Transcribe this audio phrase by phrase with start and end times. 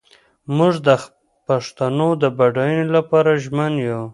[0.57, 0.89] موږ د
[1.47, 4.01] پښتو د بډاینې لپاره ژمن یو.